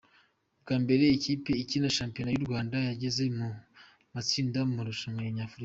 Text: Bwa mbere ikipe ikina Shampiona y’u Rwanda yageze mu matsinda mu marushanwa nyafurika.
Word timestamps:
Bwa 0.61 0.75
mbere 0.83 1.03
ikipe 1.17 1.51
ikina 1.63 1.93
Shampiona 1.97 2.29
y’u 2.33 2.45
Rwanda 2.47 2.75
yageze 2.89 3.23
mu 3.37 3.47
matsinda 4.13 4.59
mu 4.67 4.73
marushanwa 4.77 5.21
nyafurika. 5.35 5.59